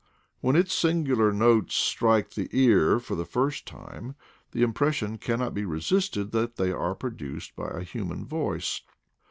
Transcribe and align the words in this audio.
When 0.39 0.55
its 0.55 0.73
singular 0.73 1.31
notes 1.31 1.75
strike 1.75 2.31
the 2.31 2.49
ear 2.53 2.97
for 2.97 3.13
the 3.13 3.23
first 3.23 3.67
time 3.67 4.15
the 4.49 4.63
impression 4.63 5.19
cannot 5.19 5.53
be 5.53 5.63
resisted 5.63 6.31
that 6.31 6.55
they 6.55 6.71
are 6.71 6.95
produced 6.95 7.55
by 7.55 7.67
a 7.67 7.83
human 7.83 8.25
voice. 8.25 8.81